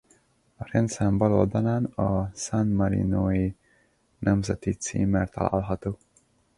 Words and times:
A 0.57 0.67
rendszám 0.71 1.17
bal 1.17 1.33
oldalán 1.33 1.83
a 1.85 2.31
San 2.35 2.67
Marinó-i 2.67 3.55
nemzeti 4.19 4.71
címer 4.73 5.29
található. 5.29 5.97